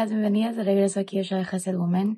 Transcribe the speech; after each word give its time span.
amigas, 0.00 0.10
bienvenidas 0.10 0.56
de 0.56 0.64
regreso 0.64 0.98
aquí 0.98 1.18
a 1.18 1.22
Shai 1.22 1.46
Hesed 1.52 1.76
Women. 1.76 2.16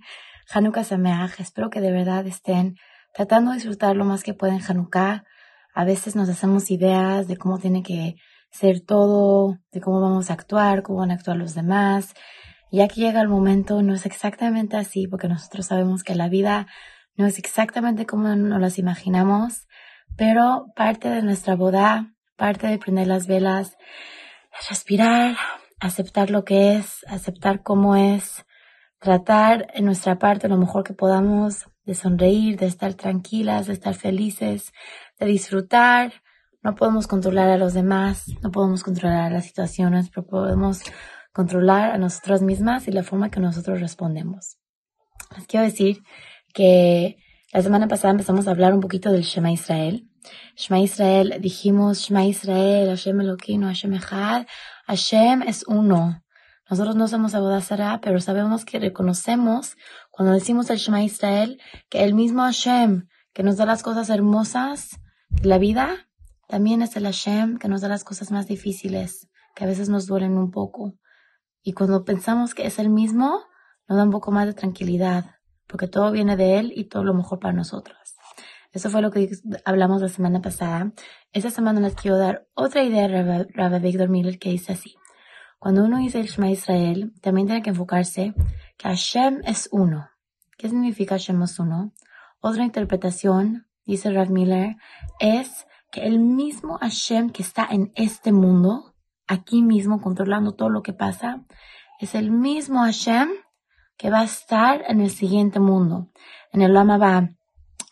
Hanukkah 0.55 0.85
Sameach. 0.85 1.41
Espero 1.41 1.69
que 1.69 1.81
de 1.81 1.91
verdad 1.91 2.25
estén 2.29 2.77
tratando 3.13 3.51
de 3.51 3.57
disfrutar 3.57 3.97
lo 3.97 4.05
más 4.05 4.23
que 4.23 4.35
pueden 4.35 4.61
Hanukkah. 4.63 5.25
A 5.75 5.85
veces 5.85 6.15
nos 6.15 6.29
hacemos 6.29 6.71
ideas 6.71 7.27
de 7.27 7.37
cómo 7.37 7.59
tiene 7.59 7.83
que 7.83 8.15
ser 8.53 8.83
todo, 8.83 9.59
de 9.73 9.81
cómo 9.81 10.01
vamos 10.01 10.31
a 10.31 10.35
actuar, 10.35 10.83
cómo 10.83 11.01
van 11.01 11.11
a 11.11 11.15
actuar 11.15 11.37
los 11.37 11.57
demás. 11.57 12.15
Y 12.71 12.83
aquí 12.83 13.01
llega 13.01 13.21
el 13.21 13.29
momento, 13.29 13.83
no 13.83 13.95
es 13.95 14.07
exactamente 14.07 14.77
así, 14.77 15.09
porque 15.09 15.27
nosotros 15.27 15.67
sabemos 15.67 16.05
que 16.05 16.15
la 16.15 16.29
vida 16.29 16.69
no 17.17 17.27
es 17.27 17.37
exactamente 17.39 18.07
como 18.07 18.29
nos 18.37 18.61
las 18.61 18.79
imaginamos, 18.79 19.67
pero 20.17 20.67
parte 20.77 21.11
de 21.11 21.23
nuestra 21.23 21.57
boda, 21.57 22.15
parte 22.37 22.69
de 22.69 22.79
prender 22.79 23.09
las 23.09 23.27
velas, 23.27 23.77
es 24.57 24.69
respirar, 24.69 25.35
aceptar 25.83 26.31
lo 26.31 26.45
que 26.45 26.77
es, 26.77 27.05
aceptar 27.09 27.63
cómo 27.63 27.97
es, 27.97 28.45
tratar 29.01 29.67
en 29.75 29.85
nuestra 29.85 30.19
parte 30.19 30.49
lo 30.49 30.57
mejor 30.57 30.85
que 30.85 30.95
podamos 30.95 31.67
de 31.85 31.95
sonreír, 31.95 32.57
de 32.57 32.67
estar 32.67 32.95
tranquilas, 32.95 33.67
de 33.67 33.73
estar 33.73 33.95
felices, 33.95 34.73
de 35.19 35.27
disfrutar. 35.27 36.13
No 36.63 36.77
podemos 36.77 37.09
controlar 37.09 37.49
a 37.49 37.59
los 37.59 37.75
demás, 37.75 38.27
no 38.43 38.53
podemos 38.53 38.85
controlar 38.85 39.33
las 39.33 39.47
situaciones, 39.47 40.09
pero 40.11 40.25
podemos 40.25 40.83
controlar 41.33 41.91
a 41.91 41.99
nosotras 41.99 42.43
mismas 42.43 42.87
y 42.87 42.93
la 42.93 43.03
forma 43.03 43.31
que 43.31 43.41
nosotros 43.41 43.81
respondemos. 43.81 44.59
Les 45.37 45.47
quiero 45.49 45.65
decir 45.65 46.03
que 46.55 47.17
la 47.53 47.63
semana 47.63 47.89
pasada 47.89 48.13
empezamos 48.13 48.47
a 48.47 48.53
hablar 48.53 48.73
un 48.73 48.81
poquito 48.81 49.11
del 49.11 49.23
Shema 49.23 49.51
Israel. 49.51 50.09
Shema 50.55 50.79
Israel, 50.79 51.39
dijimos 51.41 51.99
Shema 51.99 52.25
Israel, 52.25 52.91
Hashem 52.91 53.21
Eloquino, 53.21 53.67
Hashem 53.67 53.95
Echad, 53.95 54.47
Hashem 54.87 55.43
es 55.43 55.65
uno. 55.67 56.23
Nosotros 56.71 56.97
no 56.97 57.09
somos 57.09 57.35
Abodazara, 57.35 58.01
pero 58.01 58.21
sabemos 58.21 58.65
que 58.65 58.79
reconocemos 58.79 59.77
cuando 60.11 60.33
decimos 60.33 60.71
el 60.71 60.79
Shema 60.79 61.03
Israel 61.03 61.61
que 61.91 62.05
el 62.05 62.15
mismo 62.15 62.43
Hashem 62.43 63.09
que 63.33 63.43
nos 63.43 63.57
da 63.57 63.67
las 63.67 63.83
cosas 63.83 64.11
hermosas 64.11 65.01
de 65.29 65.49
la 65.49 65.59
vida, 65.59 66.09
también 66.49 66.83
es 66.83 66.97
el 66.97 67.05
Hashem 67.05 67.59
que 67.59 67.69
nos 67.69 67.81
da 67.81 67.89
las 67.89 68.05
cosas 68.05 68.31
más 68.31 68.47
difíciles, 68.47 69.29
que 69.55 69.65
a 69.65 69.67
veces 69.67 69.89
nos 69.89 70.07
duelen 70.07 70.37
un 70.37 70.51
poco. 70.51 70.95
Y 71.63 71.73
cuando 71.73 72.05
pensamos 72.05 72.55
que 72.55 72.67
es 72.67 72.79
el 72.79 72.91
mismo, 72.91 73.41
nos 73.89 73.97
da 73.97 74.05
un 74.05 74.11
poco 74.11 74.31
más 74.33 74.47
de 74.47 74.55
tranquilidad, 74.55 75.37
porque 75.67 75.89
todo 75.89 76.11
viene 76.11 76.37
de 76.37 76.59
Él 76.59 76.73
y 76.75 76.85
todo 76.85 77.05
lo 77.05 77.15
mejor 77.15 77.39
para 77.39 77.55
nosotros. 77.55 78.12
Eso 78.73 78.89
fue 78.89 79.03
lo 79.03 79.11
que 79.11 79.31
hablamos 79.67 80.01
la 80.01 80.09
semana 80.09 80.41
pasada. 80.41 80.93
Esta 81.33 81.51
semana 81.51 81.81
les 81.81 81.95
quiero 81.95 82.17
dar 82.17 82.47
otra 82.55 82.83
idea 82.83 83.07
de 83.07 83.45
Rabbi 83.53 83.79
Victor 83.81 84.09
Miller 84.09 84.39
que 84.39 84.51
dice 84.51 84.73
así. 84.73 84.97
Cuando 85.59 85.85
uno 85.85 85.99
dice 85.99 86.21
el 86.21 86.27
Shema 86.27 86.51
Israel, 86.51 87.13
también 87.21 87.47
tiene 87.47 87.63
que 87.63 87.71
enfocarse 87.71 88.35
que 88.79 88.89
Hashem 88.89 89.43
es 89.45 89.69
uno. 89.73 90.09
¿Qué 90.57 90.69
significa 90.69 91.17
Hashem 91.17 91.43
es 91.43 91.59
uno? 91.59 91.93
Otra 92.41 92.65
interpretación, 92.65 93.69
dice 93.85 94.11
Rav 94.11 94.31
Miller, 94.31 94.77
es 95.21 95.67
que 95.91 96.07
el 96.07 96.19
mismo 96.19 96.79
Hashem 96.79 97.31
que 97.31 97.43
está 97.43 97.69
en 97.71 97.93
este 97.95 98.33
mundo, 98.33 98.95
aquí 99.27 99.63
mismo 99.63 100.01
controlando 100.01 100.55
todo 100.55 100.71
lo 100.71 100.83
que 100.83 100.95
pasa, 100.95 101.45
es 102.01 102.15
el 102.15 102.31
mismo 102.31 102.81
Hashem 102.81 103.29
que 103.97 104.11
va 104.11 104.21
a 104.21 104.25
estar 104.25 104.83
en 104.89 105.01
el 105.01 105.11
siguiente 105.11 105.61
mundo, 105.61 106.11
en 106.51 106.63
el 106.63 106.73
Lama 106.73 107.37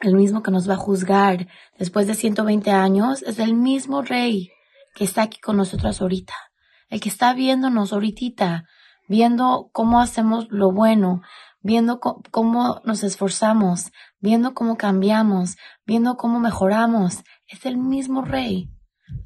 el 0.00 0.14
mismo 0.14 0.42
que 0.42 0.50
nos 0.50 0.68
va 0.68 0.74
a 0.74 0.78
juzgar 0.78 1.48
después 1.78 2.06
de 2.06 2.14
120 2.14 2.70
años, 2.70 3.22
es 3.22 3.38
el 3.38 3.54
mismo 3.54 4.02
rey 4.02 4.50
que 4.94 5.04
está 5.04 5.22
aquí 5.22 5.38
con 5.40 5.56
nosotros 5.56 6.00
ahorita, 6.00 6.34
el 6.88 7.00
que 7.00 7.08
está 7.08 7.32
viéndonos 7.34 7.92
ahorita, 7.92 8.64
viendo 9.08 9.70
cómo 9.72 10.00
hacemos 10.00 10.46
lo 10.50 10.72
bueno, 10.72 11.22
viendo 11.62 12.00
cómo 12.00 12.80
nos 12.84 13.02
esforzamos, 13.02 13.92
viendo 14.18 14.55
cómo 14.55 14.77
cambiamos, 14.77 15.56
viendo 15.84 16.16
cómo 16.16 16.40
mejoramos, 16.40 17.22
es 17.46 17.66
el 17.66 17.77
mismo 17.77 18.22
rey. 18.22 18.70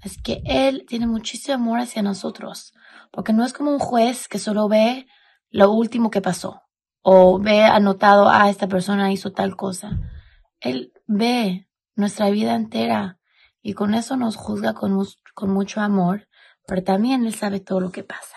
Así 0.03 0.21
que 0.23 0.43
Él 0.45 0.85
tiene 0.89 1.07
muchísimo 1.07 1.55
amor 1.55 1.81
hacia 1.81 2.03
nosotros, 2.03 2.73
porque 3.13 3.33
no 3.33 3.45
es 3.45 3.53
como 3.53 3.71
un 3.71 3.79
juez 3.79 4.29
que 4.29 4.39
solo 4.39 4.69
ve 4.69 5.07
lo 5.51 5.71
último 5.71 6.11
que 6.11 6.21
pasó, 6.21 6.63
o 7.03 7.39
ve 7.39 7.63
anotado, 7.63 8.29
ah, 8.29 8.51
esta 8.51 8.67
persona 8.67 9.13
hizo 9.13 9.33
tal 9.33 9.57
cosa. 9.57 10.01
Él 10.65 10.93
ve 11.07 11.69
nuestra 11.95 12.31
vida 12.31 12.55
entera 12.55 13.19
y 13.63 13.75
con 13.75 13.95
eso 13.95 14.17
nos 14.17 14.37
juzga 14.37 14.75
con, 14.75 14.99
con 15.35 15.51
mucho 15.51 15.81
amor, 15.81 16.27
pero 16.67 16.83
también 16.83 17.27
Él 17.27 17.35
sabe 17.35 17.61
todo 17.61 17.81
lo 17.81 17.93
que 17.93 18.03
pasa. 18.03 18.37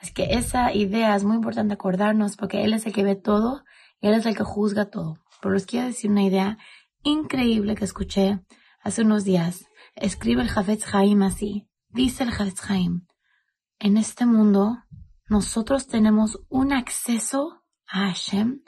Así 0.00 0.12
que 0.12 0.34
esa 0.34 0.72
idea 0.72 1.16
es 1.16 1.24
muy 1.24 1.36
importante 1.36 1.74
acordarnos 1.74 2.36
porque 2.36 2.64
Él 2.64 2.74
es 2.74 2.86
el 2.86 2.92
que 2.92 3.02
ve 3.02 3.16
todo 3.16 3.64
y 4.00 4.08
Él 4.08 4.14
es 4.14 4.26
el 4.26 4.36
que 4.36 4.44
juzga 4.44 4.90
todo. 4.90 5.18
Pero 5.40 5.54
les 5.54 5.66
quiero 5.66 5.86
decir 5.86 6.10
una 6.10 6.22
idea 6.22 6.58
increíble 7.02 7.74
que 7.74 7.84
escuché 7.84 8.40
hace 8.82 9.02
unos 9.02 9.24
días. 9.24 9.64
Escribe 9.94 10.42
el 10.42 10.48
Jafetz 10.48 10.94
Haim 10.94 11.22
así. 11.22 11.66
Dice 11.88 12.24
el 12.24 12.30
Jafetz 12.30 12.70
Haim. 12.70 13.06
En 13.78 13.96
este 13.96 14.26
mundo, 14.26 14.84
nosotros 15.28 15.86
tenemos 15.86 16.40
un 16.48 16.72
acceso 16.72 17.64
a 17.86 18.08
Hashem 18.08 18.60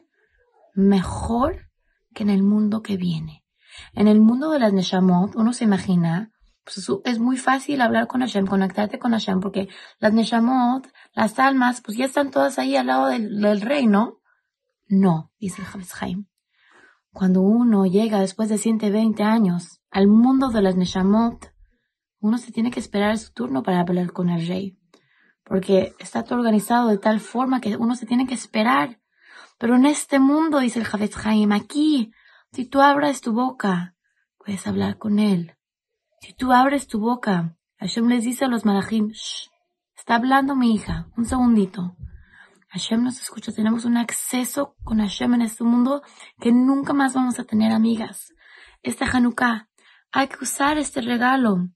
mejor 0.74 1.69
que 2.15 2.22
en 2.22 2.31
el 2.31 2.43
mundo 2.43 2.82
que 2.82 2.97
viene. 2.97 3.44
En 3.93 4.09
el 4.09 4.21
mundo 4.21 4.50
de 4.50 4.59
las 4.59 4.72
Neshamot, 4.72 5.34
uno 5.37 5.53
se 5.53 5.65
imagina, 5.65 6.31
pues 6.65 6.91
es 7.04 7.19
muy 7.19 7.37
fácil 7.37 7.81
hablar 7.81 8.06
con 8.06 8.21
Hashem, 8.21 8.47
conectarte 8.47 8.98
con 8.98 9.12
Hashem, 9.12 9.41
porque 9.41 9.69
las 9.98 10.12
Neshamot, 10.12 10.88
las 11.12 11.38
almas, 11.38 11.81
pues 11.81 11.97
ya 11.97 12.04
están 12.04 12.31
todas 12.31 12.59
ahí 12.59 12.76
al 12.76 12.87
lado 12.87 13.06
del, 13.06 13.60
rey, 13.60 13.87
¿no? 13.87 14.21
No, 14.88 15.32
dice 15.38 15.62
el 15.62 15.87
Haim. 16.00 16.26
Cuando 17.12 17.43
uno 17.43 17.87
llega 17.87 18.21
después 18.21 18.48
de 18.48 18.59
120 18.59 19.22
años 19.22 19.81
al 19.91 20.06
mundo 20.06 20.50
de 20.50 20.62
las 20.62 20.77
Neshamot, 20.77 21.53
uno 22.21 22.38
se 22.38 22.53
tiene 22.53 22.71
que 22.71 22.81
esperar 22.81 23.19
su 23.19 23.32
turno 23.32 23.62
para 23.62 23.81
hablar 23.81 24.12
con 24.12 24.31
el 24.31 24.47
rey. 24.47 24.78
Porque 25.44 25.94
está 25.98 26.22
todo 26.22 26.38
organizado 26.38 26.88
de 26.88 26.98
tal 26.98 27.19
forma 27.19 27.60
que 27.60 27.77
uno 27.77 27.97
se 27.97 28.06
tiene 28.06 28.27
que 28.27 28.34
esperar 28.34 28.99
pero 29.60 29.76
en 29.76 29.84
este 29.84 30.21
mundo, 30.21 30.59
dice 30.59 30.78
el 30.78 30.87
Javetz 30.87 31.19
Haim, 31.26 31.53
aquí, 31.53 32.15
si 32.50 32.65
tú 32.65 32.81
abres 32.81 33.21
tu 33.21 33.32
boca, 33.34 33.94
puedes 34.38 34.66
hablar 34.66 34.97
con 34.97 35.19
él. 35.19 35.54
Si 36.22 36.32
tú 36.32 36.50
abres 36.50 36.87
tu 36.87 36.98
boca, 36.98 37.59
Hashem 37.78 38.09
les 38.09 38.25
dice 38.25 38.47
a 38.47 38.48
los 38.48 38.65
malachim, 38.65 39.10
Shh, 39.10 39.50
está 39.94 40.15
hablando 40.15 40.56
mi 40.56 40.75
hija, 40.75 41.10
un 41.15 41.26
segundito. 41.26 41.94
Hashem 42.71 43.04
nos 43.04 43.21
escucha, 43.21 43.53
tenemos 43.53 43.84
un 43.84 43.98
acceso 43.98 44.76
con 44.82 45.00
Hashem 45.00 45.34
en 45.34 45.43
este 45.43 45.62
mundo 45.62 46.03
que 46.41 46.53
nunca 46.53 46.94
más 46.94 47.12
vamos 47.12 47.38
a 47.38 47.44
tener 47.44 47.71
amigas. 47.71 48.32
Este 48.82 49.04
Hanukkah, 49.04 49.69
hay 50.10 50.28
que 50.28 50.42
usar 50.42 50.78
este 50.78 51.03
regalo, 51.03 51.69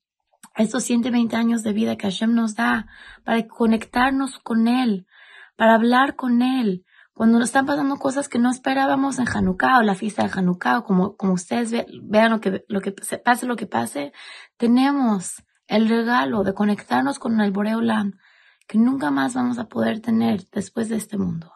estos 0.57 0.85
120 0.85 1.37
años 1.37 1.63
de 1.63 1.75
vida 1.75 1.97
que 1.97 2.07
Hashem 2.07 2.33
nos 2.33 2.55
da, 2.55 2.87
para 3.25 3.47
conectarnos 3.47 4.39
con 4.39 4.69
Él, 4.69 5.07
para 5.55 5.75
hablar 5.75 6.17
con 6.17 6.41
Él, 6.41 6.87
cuando 7.15 7.39
nos 7.39 7.49
están 7.49 7.65
pasando 7.65 7.97
cosas 7.97 8.29
que 8.29 8.41
no 8.41 8.51
esperábamos 8.51 9.19
en 9.19 9.29
Hanukkah 9.29 9.79
o 9.79 9.83
la 9.83 9.95
fiesta 9.95 10.25
de 10.25 10.33
Hanukkah 10.35 10.79
o 10.79 10.85
como, 10.85 11.17
como 11.17 11.33
ustedes 11.35 11.73
vean 12.03 12.33
lo 12.33 12.41
que, 12.41 12.65
lo 12.69 12.81
que 12.81 12.93
pase, 12.93 13.47
lo 13.47 13.57
que 13.57 13.67
pase, 13.67 14.13
tenemos 14.57 15.45
el 15.69 15.89
regalo 15.89 16.43
de 16.43 16.55
conectarnos 16.55 17.21
con 17.21 17.41
el 17.41 17.53
Boreolam 17.53 18.19
que 18.67 18.79
nunca 18.79 19.11
más 19.11 19.35
vamos 19.35 19.59
a 19.59 19.69
poder 19.69 20.01
tener 20.01 20.49
después 20.51 20.89
de 20.89 20.97
este 20.97 21.17
mundo. 21.17 21.53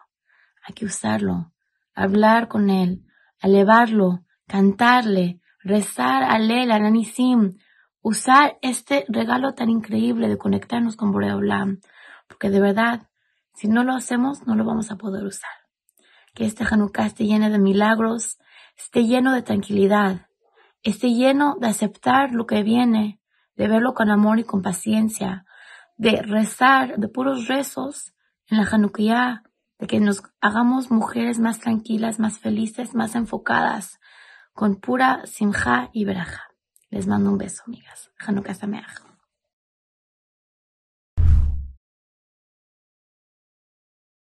Hay 0.64 0.74
que 0.74 0.84
usarlo, 0.84 1.52
hablar 1.94 2.48
con 2.48 2.70
él, 2.70 3.04
elevarlo, 3.41 4.24
cantarle, 4.47 5.41
rezar 5.60 6.22
a 6.22 6.38
Lela, 6.38 6.76
a 6.76 6.78
Nanisim, 6.78 7.58
usar 8.00 8.58
este 8.62 9.04
regalo 9.08 9.54
tan 9.54 9.71
increíble 9.71 10.28
de 10.28 10.38
conectarnos 10.38 10.97
con 10.97 11.10
Boreolam, 11.10 11.80
porque 12.28 12.50
de 12.50 12.60
verdad 12.60 13.08
si 13.59 13.66
no 13.66 13.83
lo 13.83 13.93
hacemos, 13.93 14.47
no 14.47 14.55
lo 14.55 14.65
vamos 14.65 14.93
a 14.93 14.97
poder 14.97 15.25
usar. 15.25 15.51
Que 16.33 16.45
este 16.45 16.63
Hanukkah 16.63 17.07
esté 17.07 17.25
lleno 17.25 17.51
de 17.51 17.59
milagros, 17.59 18.39
esté 18.77 19.05
lleno 19.05 19.33
de 19.33 19.43
tranquilidad, 19.43 20.28
esté 20.84 21.13
lleno 21.13 21.57
de 21.60 21.66
aceptar 21.66 22.31
lo 22.31 22.47
que 22.47 22.63
viene, 22.63 23.21
de 23.57 23.66
verlo 23.66 23.95
con 23.95 24.10
amor 24.10 24.39
y 24.39 24.45
con 24.45 24.63
paciencia, 24.63 25.45
de 25.97 26.22
rezar, 26.22 26.99
de 26.99 27.09
puros 27.09 27.49
rezos 27.49 28.15
en 28.47 28.59
la 28.59 28.69
Hanukkah, 28.71 29.43
de 29.81 29.87
que 29.89 29.99
nos 29.99 30.22
hagamos 30.41 30.93
mujeres 30.93 31.41
más 31.41 31.59
tranquilas, 31.59 32.21
más 32.21 32.39
felices, 32.39 32.95
más 32.95 33.16
enfocadas, 33.16 33.99
con 34.53 34.77
pura 34.77 35.27
simja 35.27 35.91
y 35.93 36.05
veraja. 36.05 36.45
Les 36.91 37.09
mando 37.09 37.33
un 37.33 37.39
beso, 37.39 37.65
amigas. 37.66 38.13
Hanukkah 38.21 38.55
Sameach. 38.55 39.08